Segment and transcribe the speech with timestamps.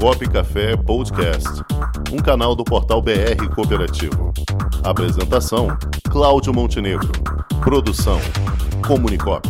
[0.00, 1.48] Comunicop Café Podcast,
[2.12, 4.32] um canal do portal BR Cooperativo.
[4.82, 5.68] Apresentação:
[6.10, 7.10] Cláudio Montenegro.
[7.62, 8.18] Produção:
[8.86, 9.48] Comunicop.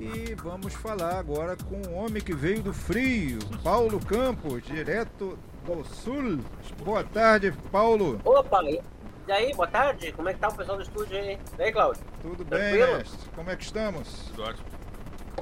[0.00, 5.84] E vamos falar agora com o homem que veio do frio, Paulo Campos, direto do
[5.84, 6.40] sul.
[6.84, 8.18] Boa tarde, Paulo.
[8.24, 8.60] Opa,
[9.26, 10.12] e aí, boa tarde?
[10.12, 11.38] Como é que tá o pessoal do estúdio aí?
[11.58, 12.02] E aí, Cláudio?
[12.22, 12.98] Tudo bem, Tranquilo?
[12.98, 13.30] mestre?
[13.34, 14.08] Como é que estamos?
[14.28, 14.66] Tudo ótimo.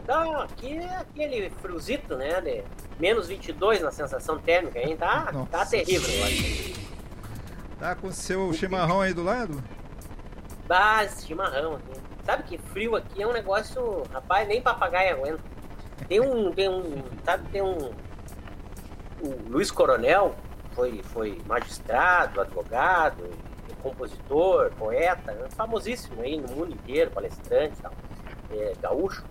[0.07, 2.41] Tá, aqui é aquele friozito, né?
[2.41, 2.65] De
[2.98, 4.97] menos 22 na sensação térmica, hein?
[4.97, 6.09] Tá, tá terrível.
[6.09, 6.89] eu acho.
[7.79, 9.62] Tá com seu chimarrão aí do lado?
[10.67, 12.01] Base, chimarrão aqui.
[12.25, 15.42] Sabe que frio aqui é um negócio, rapaz, nem papagaio aguenta.
[16.09, 17.92] Tem um, tem um, sabe, tem um,
[19.20, 20.34] o Luiz Coronel
[20.73, 23.29] foi, foi magistrado, advogado,
[23.79, 27.93] compositor, poeta, famosíssimo aí no mundo inteiro, palestrante tal,
[28.51, 29.25] é, gaúcho.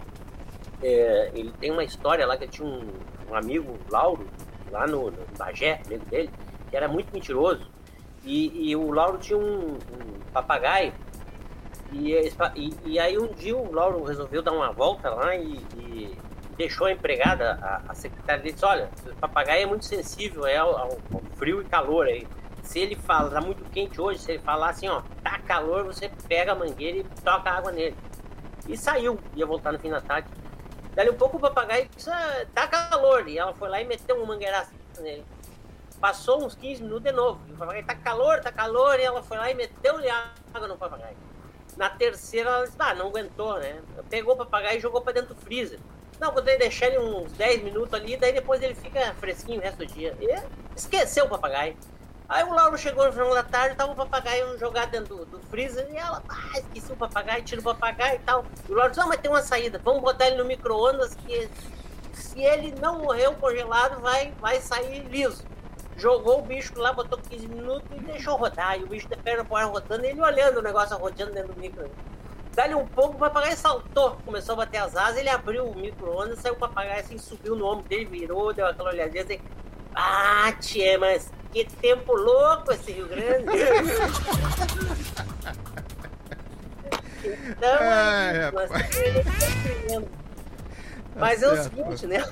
[0.82, 2.88] É, ele tem uma história lá que tinha um,
[3.30, 4.28] um amigo, Lauro,
[4.72, 6.30] lá no, no Bagé, amigo dele,
[6.70, 7.68] que era muito mentiroso.
[8.24, 10.92] E, e o Lauro tinha um, um papagaio
[11.94, 12.14] e,
[12.56, 16.18] e, e aí um dia o Lauro resolveu dar uma volta lá e, e
[16.58, 20.58] deixou a empregada, a, a secretária dele, disse, olha, o papagaio é muito sensível é,
[20.58, 20.98] ao- ao
[21.36, 22.28] frio e calor aí.
[22.68, 26.12] Se ele fala, tá muito quente hoje, se ele falar assim, ó, tá calor, você
[26.28, 27.96] pega a mangueira e toca água nele.
[28.68, 30.28] E saiu, ia voltar no fim da tarde.
[30.94, 33.26] Dali um pouco o papagaio disse, "Ah, tá calor.
[33.30, 35.24] E ela foi lá e meteu um mangueiraço nele.
[36.02, 37.40] Passou uns 15 minutos de novo.
[37.48, 39.00] E o papagaio, tá calor, tá calor.
[39.00, 41.16] E ela foi lá e meteu-lhe água no papagaio.
[41.78, 43.82] Na terceira, ela disse, ah, não aguentou, né?
[44.10, 45.80] Pegou o papagaio e jogou pra dentro do freezer.
[46.20, 49.78] Não, vou deixar ele uns 10 minutos ali, daí depois ele fica fresquinho o resto
[49.78, 50.18] do dia.
[50.20, 50.44] E
[50.76, 51.78] esqueceu o papagaio.
[52.30, 55.40] Aí o Lauro chegou no final da tarde, tava o papagaio jogado dentro do, do
[55.44, 58.46] freezer, e ela, ah, esqueci o papagaio, tira o papagaio e tal.
[58.68, 61.50] E o Lauro disse, ah, mas tem uma saída, vamos botar ele no micro-ondas, que
[62.12, 65.46] se ele não morreu congelado, vai, vai sair liso.
[65.96, 68.78] Jogou o bicho lá, botou 15 minutos e deixou rodar.
[68.78, 71.60] E o bicho da perna pro ar rodando, ele olhando o negócio rodando dentro do
[71.60, 71.90] micro.
[72.54, 76.40] Dali um pouco, o papagaio saltou, começou a bater as asas, ele abriu o micro-ondas,
[76.40, 79.40] saiu o papagaio assim, subiu no ombro dele, virou, deu aquela olhadinha assim.
[79.96, 83.46] Ah, tia, mas que tempo louco esse Rio Grande!
[87.24, 90.10] então, Ai, é estamos
[91.16, 92.24] Mas é o seguinte, né?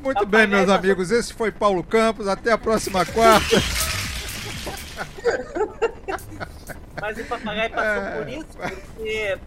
[0.00, 1.10] Muito Papagaio bem, meus amigos.
[1.10, 2.26] Esse foi Paulo Campos.
[2.26, 3.56] Até a próxima quarta.
[7.00, 8.18] Mas o papagaio passou É.
[8.18, 9.38] por isso, porque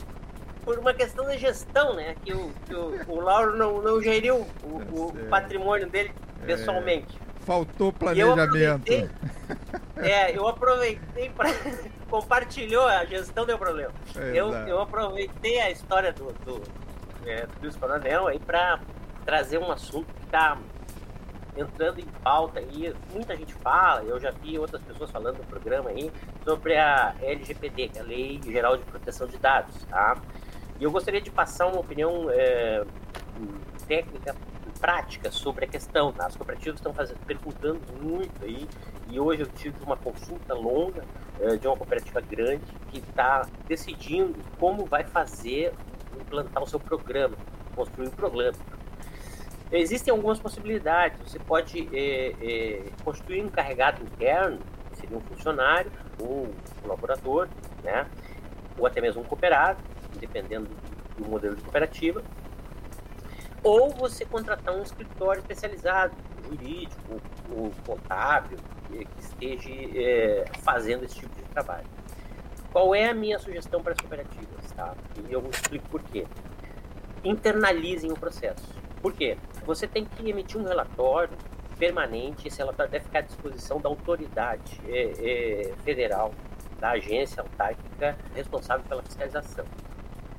[0.63, 2.15] por uma questão de gestão, né?
[2.23, 5.29] Que o, que o, o Lauro não, não geriu o, o certo.
[5.29, 6.13] patrimônio dele
[6.45, 7.17] pessoalmente.
[7.47, 8.41] Faltou eu planejamento.
[8.41, 9.09] aproveitei,
[9.95, 11.49] é, eu aproveitei para
[12.09, 13.93] compartilhou a gestão deu problema.
[14.33, 14.69] Eu, Exato.
[14.69, 16.61] eu aproveitei a história do do,
[17.25, 18.81] é, do Luiz Coronel aí para
[19.25, 20.57] trazer um assunto que está
[21.55, 25.89] entrando em pauta e muita gente fala, eu já vi outras pessoas falando no programa
[25.89, 26.11] aí
[26.43, 30.17] sobre a LGPD, que é a Lei Geral de Proteção de Dados, tá?
[30.79, 32.83] E eu gostaria de passar uma opinião é,
[33.87, 34.35] técnica
[34.79, 36.13] prática sobre a questão.
[36.19, 38.67] As cooperativas estão fazendo, perguntando muito aí,
[39.09, 41.03] e hoje eu tive uma consulta longa
[41.39, 45.73] eh, de uma cooperativa grande que está decidindo como vai fazer,
[46.19, 47.35] implantar o seu programa,
[47.75, 48.57] construir um programa.
[49.71, 51.19] Existem algumas possibilidades.
[51.29, 54.59] Você pode eh, eh, construir um encarregado interno,
[54.91, 57.49] que seria um funcionário ou um colaborador,
[57.83, 58.07] né?
[58.77, 59.79] ou até mesmo um cooperado,
[60.19, 60.69] dependendo
[61.17, 62.23] do modelo de cooperativa,
[63.67, 68.57] ou você contratar um escritório especializado, jurídico, ou contábil,
[68.93, 71.85] eh, que esteja eh, fazendo esse tipo de trabalho.
[72.71, 74.71] Qual é a minha sugestão para as cooperativas?
[74.75, 74.95] Tá?
[75.27, 76.25] E eu explico por quê.
[77.23, 78.63] Internalizem o processo.
[79.01, 79.37] Por quê?
[79.65, 81.37] Você tem que emitir um relatório
[81.77, 86.33] permanente, esse relatório deve ficar à disposição da autoridade eh, eh, federal,
[86.79, 89.65] da agência autárquica responsável pela fiscalização.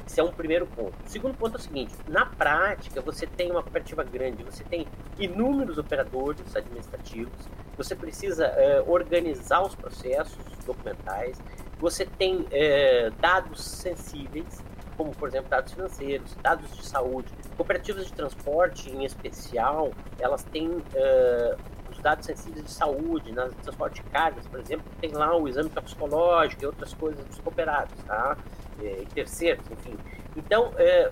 [0.08, 0.94] Esse é um primeiro ponto.
[1.04, 4.88] O segundo ponto é o seguinte: na prática, você tem uma cooperativa grande, você tem
[5.18, 7.46] inúmeros operadores administrativos,
[7.76, 11.38] você precisa eh, organizar os processos documentais,
[11.78, 14.64] você tem eh, dados sensíveis,
[14.96, 17.28] como por exemplo dados financeiros, dados de saúde.
[17.58, 21.56] Cooperativas de transporte, em especial, elas têm eh,
[21.90, 25.68] os dados sensíveis de saúde, nas transporte de cargas, por exemplo, tem lá o exame
[25.68, 28.38] toxicológico e outras coisas dos cooperados, tá?
[28.80, 29.96] E terceiros, enfim.
[30.36, 31.10] Então, é,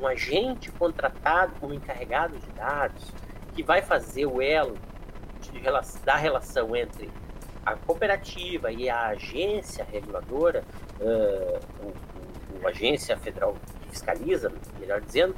[0.00, 3.02] um agente contratado como encarregado de dados
[3.54, 4.76] que vai fazer o elo
[5.40, 5.62] de,
[6.04, 7.10] da relação entre
[7.64, 10.64] a cooperativa e a agência reguladora,
[11.00, 15.36] uh, o, o, a agência federal que fiscaliza, melhor dizendo,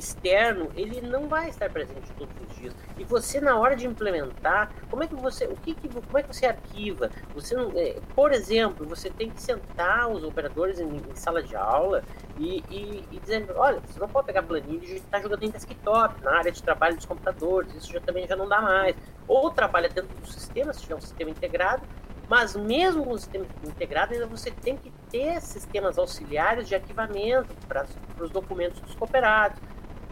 [0.00, 2.74] externo, ele não vai estar presente todos os dias.
[2.98, 6.22] E você na hora de implementar, como é que você, o que, que como é
[6.22, 7.10] que você arquiva?
[7.34, 11.56] Você não, é, por exemplo, você tem que sentar os operadores em, em sala de
[11.56, 12.02] aula
[12.38, 16.22] e, e, e dizer, olha, você não pode pegar planilha e estar jogando em desktop,
[16.22, 18.96] na área de trabalho dos computadores, isso já também já não dá mais.
[19.26, 21.82] Ou trabalha dentro do sistema, se tiver um sistema integrado,
[22.28, 27.54] mas mesmo com o sistema integrado, ainda você tem que ter sistemas auxiliares de arquivamento
[27.68, 27.86] para
[28.20, 29.58] os documentos dos cooperados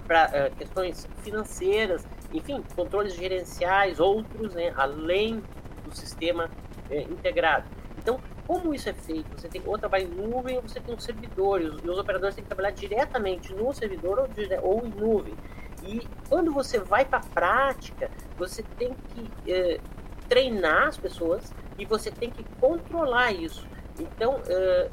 [0.06, 5.42] para uh, eh, questões financeiras, enfim, controles gerenciais, outros, né, além
[5.84, 6.50] do sistema
[6.90, 7.66] uh, integrado.
[7.98, 9.26] Então, como isso é feito?
[9.38, 11.98] Você tem ou trabalha em nuvem ou você tem um servidor, e os, e os
[11.98, 14.28] operadores têm que trabalhar diretamente no servidor ou,
[14.62, 15.34] ou em nuvem.
[15.82, 19.80] E quando você vai para a prática, você tem que uh,
[20.28, 23.66] treinar as pessoas e você tem que controlar isso.
[23.98, 24.42] Então,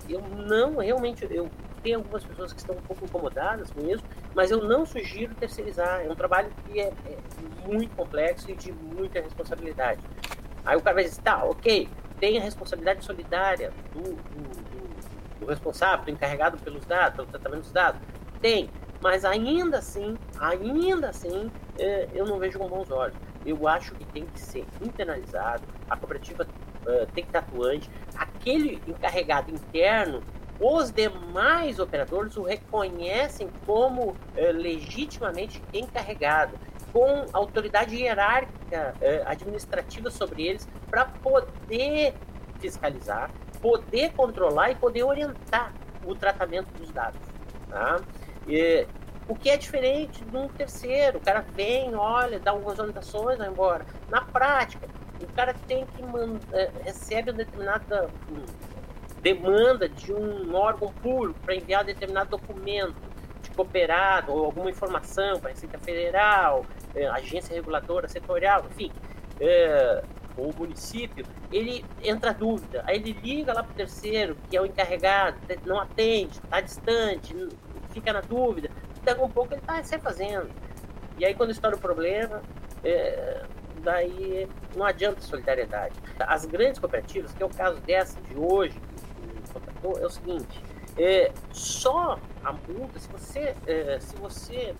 [0.07, 1.49] eu não realmente, eu
[1.81, 6.01] tem algumas pessoas que estão um pouco incomodadas com isso, mas eu não sugiro terceirizar.
[6.01, 7.17] É um trabalho que é, é
[7.67, 10.01] muito complexo e de muita responsabilidade.
[10.65, 11.89] Aí o cara vai dizer, tá, ok,
[12.19, 17.61] tem a responsabilidade solidária do, do, do, do responsável, do encarregado pelos dados, pelo tratamento
[17.61, 18.01] dos dados.
[18.39, 18.69] Tem,
[19.01, 23.17] mas ainda assim, ainda assim, é, eu não vejo com bons olhos.
[23.45, 28.79] Eu acho que tem que ser internalizado, a cooperativa uh, tem que estar atuante, aquele
[28.87, 30.21] encarregado interno
[30.61, 36.55] os demais operadores o reconhecem como eh, legitimamente encarregado,
[36.93, 42.13] com autoridade hierárquica eh, administrativa sobre eles, para poder
[42.59, 45.73] fiscalizar, poder controlar e poder orientar
[46.05, 47.19] o tratamento dos dados.
[47.67, 47.99] Tá?
[48.47, 48.85] E,
[49.27, 51.17] o que é diferente de um terceiro.
[51.17, 53.85] O cara vem, olha, dá algumas orientações, vai embora.
[54.09, 54.87] Na prática,
[55.21, 56.03] o cara tem que
[56.51, 58.09] eh, recebe uma determinada
[59.21, 62.95] demanda de um órgão público para enviar determinado documento
[63.41, 66.65] de cooperado ou alguma informação para a Receita Federal,
[66.95, 68.91] é, agência reguladora setorial, enfim,
[69.39, 70.03] é,
[70.37, 72.83] o município, ele entra dúvida.
[72.87, 77.35] Aí ele liga lá para o terceiro, que é o encarregado, não atende, está distante,
[77.89, 78.69] fica na dúvida.
[79.03, 80.49] Daqui um pouco ele está fazendo.
[81.17, 82.41] E aí quando estoura o problema,
[82.83, 83.43] é,
[83.83, 85.95] daí não adianta solidariedade.
[86.19, 88.79] As grandes cooperativas, que é o caso dessa de hoje,
[89.83, 90.61] é o seguinte:
[90.97, 94.75] é, só a multa, se você, é, se você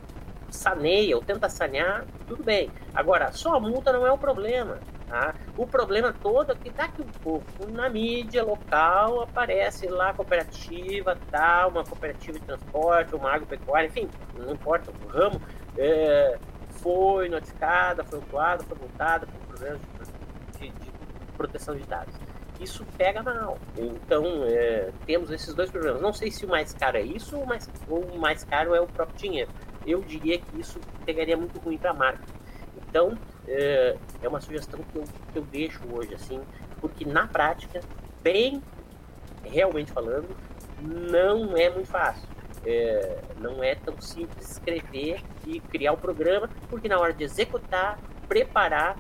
[0.50, 2.70] saneia ou tenta sanear, tudo bem.
[2.94, 4.80] Agora, só a multa não é o problema.
[5.08, 5.36] Tá?
[5.58, 11.70] O problema todo é que daqui um pouco, na mídia local, aparece lá cooperativa, tal,
[11.70, 15.42] uma cooperativa de transporte, uma agropecuária, enfim, não importa o ramo,
[15.78, 16.38] é,
[16.70, 19.82] foi notificada, foi autuada, foi multada por problemas
[20.60, 20.92] de, de, de
[21.36, 22.31] proteção de dados
[22.62, 23.58] isso pega mal.
[23.78, 26.02] Então, é, temos esses dois problemas.
[26.02, 28.80] Não sei se o mais caro é isso ou, mais, ou o mais caro é
[28.80, 29.52] o próprio dinheiro.
[29.86, 32.24] Eu diria que isso pegaria muito ruim para a marca.
[32.78, 33.18] Então,
[33.48, 36.42] é, é, uma sugestão que eu, que eu deixo hoje, assim,
[36.80, 37.80] porque na prática,
[38.22, 38.62] bem
[39.44, 40.36] realmente falando,
[40.82, 42.30] não é muito fácil.
[42.64, 47.98] É, não é tão simples escrever e criar o programa, porque na hora de executar,
[48.28, 48.98] preparar,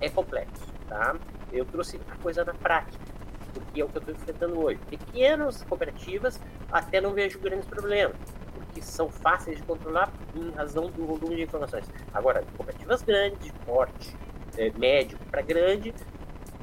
[0.00, 0.70] é complexo.
[0.88, 1.16] Tá?
[1.52, 3.04] Eu trouxe a coisa na prática,
[3.52, 4.78] porque é o que eu estou enfrentando hoje.
[4.88, 6.40] Pequenas cooperativas
[6.70, 8.16] até não vejo grandes problemas,
[8.54, 11.84] porque são fáceis de controlar em razão do volume de informações.
[12.12, 14.16] Agora, cooperativas grandes, de porte
[14.56, 15.94] é, médio para grande,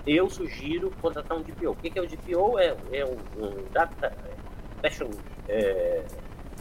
[0.06, 1.72] eu sugiro contratar um DPO.
[1.72, 2.60] O que é o DPO?
[2.60, 4.12] É, é um, um Data
[4.74, 5.10] Protection
[5.48, 6.04] é,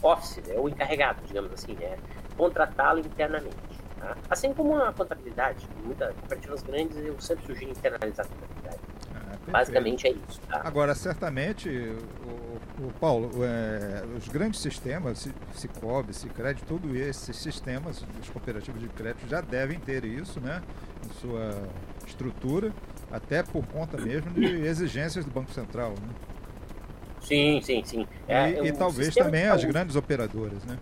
[0.02, 1.97] Office, é o encarregado, digamos assim, né?
[2.38, 3.56] contratá-lo internamente.
[3.98, 4.16] Tá?
[4.30, 8.78] Assim como a contabilidade, muitas cooperativas grandes eu sempre sugiro internalizar a contabilidade.
[9.14, 10.40] Ah, Basicamente é isso.
[10.48, 10.60] Tá?
[10.64, 18.28] Agora, certamente, o, o Paulo, é, os grandes sistemas, Cicobi, Cicred, todos esses sistemas, os
[18.30, 20.62] cooperativos de crédito já devem ter isso né,
[21.04, 21.62] em sua
[22.06, 22.72] estrutura,
[23.10, 25.90] até por conta mesmo de exigências do Banco Central.
[25.90, 26.14] Né?
[27.20, 28.06] Sim, sim, sim.
[28.28, 30.78] É, e, e talvez também as grandes operadoras, né?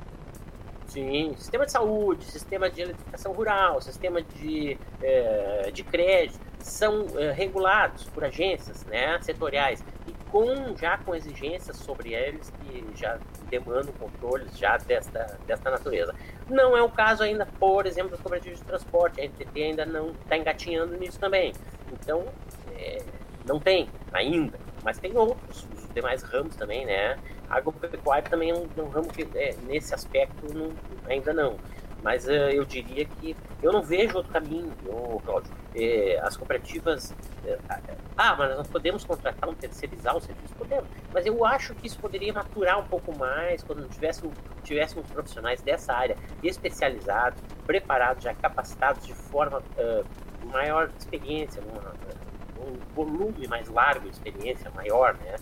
[0.96, 7.32] Sim, sistema de saúde, sistema de eletrificação rural, sistema de, é, de crédito, são é,
[7.32, 13.18] regulados por agências né, setoriais e com, já com exigências sobre eles que já
[13.50, 16.14] demandam controles já desta, desta natureza.
[16.48, 20.12] Não é o caso ainda, por exemplo, das cooperativas de transporte, a NTT ainda não
[20.12, 21.52] está engatinhando nisso também.
[21.92, 22.24] Então,
[22.74, 23.02] é,
[23.44, 27.18] não tem ainda, mas tem outros, os demais ramos também, né?
[27.48, 30.72] Agropecuária também é um, um ramo que, é, nesse aspecto, não,
[31.08, 31.56] ainda não.
[32.02, 34.72] Mas uh, eu diria que eu não vejo outro caminho,
[35.24, 35.52] Cláudio.
[35.74, 37.14] É, as cooperativas.
[37.44, 37.58] É,
[38.16, 40.54] ah, mas nós podemos contratar um terceirizar o serviço?
[40.54, 40.88] Podemos.
[41.12, 45.94] Mas eu acho que isso poderia maturar um pouco mais quando tivéssemos, tivéssemos profissionais dessa
[45.94, 50.06] área especializados, preparados, já capacitados de forma uh,
[50.46, 51.92] maior experiência, uma,
[52.66, 55.36] um volume mais largo de experiência maior, né?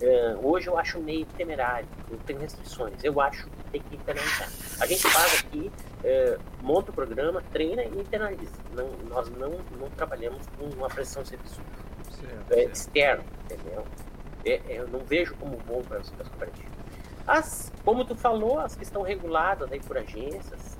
[0.00, 4.48] Uh, hoje eu acho meio temerário, eu tenho restrições, eu acho que tem que internalizar.
[4.80, 5.70] A gente faz aqui,
[6.04, 8.52] uh, monta o programa, treina e internaliza.
[8.74, 11.60] Não, nós não, não trabalhamos com uma prestação de serviço
[12.18, 13.84] certo, é, externo, entendeu?
[14.46, 16.70] É, eu não vejo como bom para as cooperativas.
[17.26, 20.78] As, como tu falou, as que estão reguladas aí por agências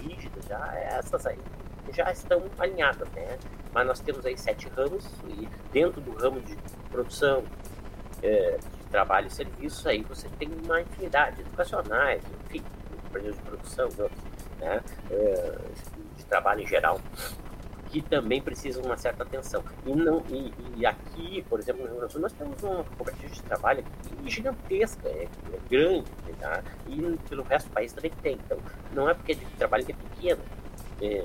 [0.00, 1.38] rígidas, já essas aí
[1.92, 3.38] já estão alinhadas, né?
[3.72, 6.56] Mas nós temos aí sete ramos e dentro do ramo de
[6.90, 7.44] produção,
[8.22, 12.62] é, de trabalho e serviços, aí você tem uma infinidade educacionais, enfim,
[13.06, 13.88] empresas de produção,
[14.60, 15.58] né, é,
[16.16, 17.00] de trabalho em geral,
[17.88, 19.62] que também precisam de uma certa atenção.
[19.84, 22.84] E, não, e, e aqui, por exemplo, no Rio Grande do Sul, nós temos uma
[22.84, 23.84] cooperativa de trabalho
[24.24, 26.62] gigantesca, é, é grande, tá?
[26.88, 28.34] e pelo resto do país também tem.
[28.44, 28.58] Então,
[28.92, 30.42] não é porque de trabalho que é pequeno.
[31.00, 31.24] É,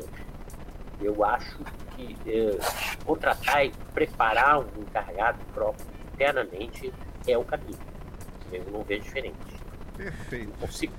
[1.02, 1.58] eu acho
[1.96, 2.58] que é,
[3.04, 5.91] contratar e preparar um encarregado próprio
[6.22, 6.94] internamente
[7.28, 7.78] é o caminho.
[8.52, 9.36] Eu não vejo diferente.
[9.98, 10.52] Perfeito.
[10.60, 10.94] Consigo.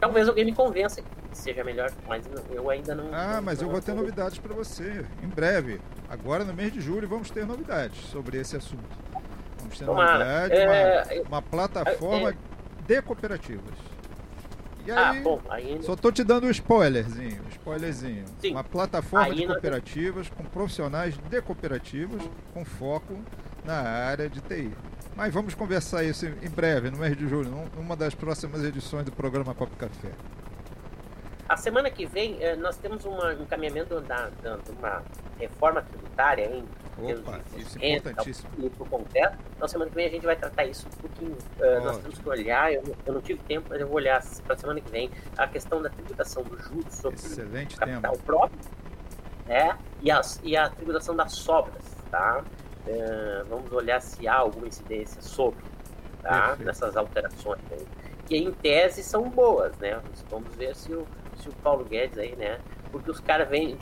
[0.00, 3.08] Talvez alguém me convença que seja melhor, mas eu ainda não.
[3.12, 5.80] Ah, não, mas não eu vou ter novidades para você em breve.
[6.08, 8.82] Agora no mês de julho vamos ter novidades sobre esse assunto.
[9.58, 10.18] Vamos ter Tomara.
[10.18, 11.20] novidade, é...
[11.20, 12.34] uma, uma, plataforma é...
[12.86, 13.74] de cooperativas.
[14.84, 15.80] E ah, aí, ah, bom, aí...
[15.82, 18.24] só tô te dando um spoilerzinho, spoilerzinho.
[18.40, 18.50] Sim.
[18.50, 23.16] Uma plataforma aí de cooperativas com profissionais de cooperativas com foco
[23.64, 24.72] na área de TI.
[25.14, 29.12] Mas vamos conversar isso em breve, no mês de julho, numa das próximas edições do
[29.12, 30.10] programa Copo Café.
[31.48, 35.02] A semana que vem eh, nós temos uma, um encaminhamento da, da, de uma
[35.38, 36.64] reforma tributária em
[36.98, 38.70] Opa, isso é importantíssimo.
[38.70, 39.38] Por concreto.
[39.56, 41.36] Então semana que vem a gente vai tratar isso um pouquinho.
[41.58, 44.54] Uh, nós temos que olhar, eu, eu, não tive tempo, mas eu vou olhar para
[44.54, 48.24] a semana que vem a questão da tributação do juros sobre Excelente o capital tema.
[48.24, 48.60] próprio
[49.46, 51.82] né, e, as, e a tributação das sobras.
[52.10, 52.44] Tá?
[52.86, 55.62] Uh, vamos olhar se há alguma incidência sobre
[56.22, 56.56] tá?
[56.58, 57.60] nessas alterações.
[57.70, 57.78] Né?
[58.26, 60.00] Que em tese são boas, né?
[60.30, 61.06] Vamos ver se o
[61.42, 62.58] se o Paulo Guedes aí, né?
[62.90, 63.78] Porque os caras vendem,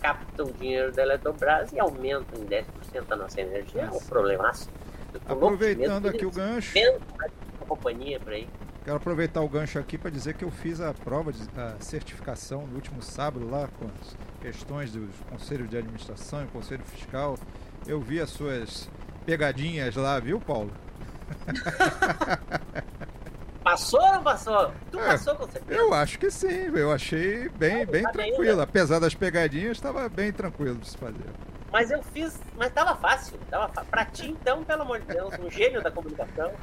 [0.00, 2.64] captam dinheiro da Eletrobras e aumentam em 10%
[3.10, 3.82] a nossa energia.
[3.82, 4.68] É um problemaço.
[5.26, 6.76] Aproveitando aqui o gancho.
[7.60, 8.48] A companhia por aí.
[8.84, 12.66] Quero aproveitar o gancho aqui para dizer que eu fiz a prova de a certificação
[12.66, 17.38] no último sábado lá com as questões dos conselhos de administração e conselho fiscal.
[17.86, 18.88] Eu vi as suas
[19.26, 20.72] pegadinhas lá, viu, Paulo?
[23.62, 24.72] Passou ou não passou?
[24.90, 25.80] Tu é, passou com certeza?
[25.80, 28.56] Eu acho que sim, eu achei bem, é, bem tá tranquilo.
[28.56, 31.24] Bem, Apesar das pegadinhas, estava bem tranquilo de se fazer.
[31.72, 33.38] Mas eu fiz, mas tava fácil.
[33.50, 33.90] Tava fácil.
[33.90, 36.52] Pra ti, então, pelo amor de Deus, um gênio da comunicação.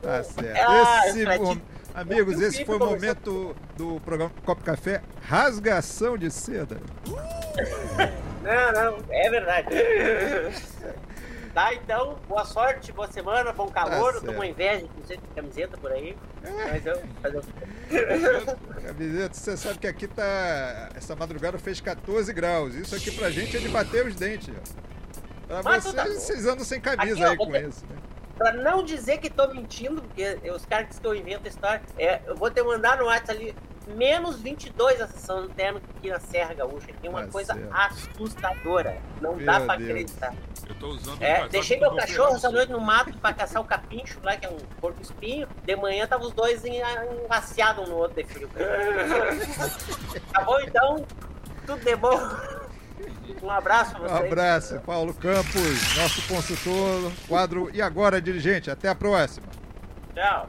[0.00, 0.70] tá certo.
[0.70, 1.56] Ah, esse, bom,
[1.94, 6.76] amigos, esse foi o momento do programa Copo Café Rasgação de Seda.
[8.42, 9.68] Não, não, é verdade.
[11.54, 14.12] Tá, então, boa sorte, boa semana, bom calor.
[14.12, 16.16] Tá eu tô com inveja de você de camiseta por aí.
[16.42, 17.02] Mas eu.
[17.22, 17.42] Mas eu...
[18.86, 20.88] Camiseta, você sabe que aqui tá.
[20.94, 22.74] Essa madrugada fez 14 graus.
[22.74, 24.54] Isso aqui pra gente é de bater os dentes.
[25.46, 26.04] Pra mas vocês, tá...
[26.06, 27.68] vocês andam sem camisa aqui, aí ó, com ter...
[27.68, 27.96] isso, né?
[28.38, 32.22] Pra não dizer que tô mentindo, porque os caras que eu invento a história, é,
[32.26, 33.54] eu vou te mandar no WhatsApp ali
[33.86, 36.88] menos 22 a sessão térmica aqui na Serra Gaúcha.
[37.00, 37.74] Tem uma tá coisa certo.
[37.74, 38.98] assustadora.
[39.20, 39.90] Não meu dá pra Deus.
[39.90, 40.34] acreditar.
[40.68, 44.18] Eu tô usando é, deixei meu cachorro essa noite no mato pra caçar o capincho
[44.22, 45.48] lá, que é um porco espinho.
[45.64, 48.48] De manhã tava os dois enlaceados um no outro de frio.
[50.32, 51.04] tá bom então?
[51.66, 52.18] Tudo de bom.
[53.42, 54.20] Um abraço pra vocês.
[54.20, 58.70] Um abraço, Paulo Campos, nosso consultor, quadro E Agora Dirigente.
[58.70, 59.46] Até a próxima.
[60.14, 60.48] Tchau.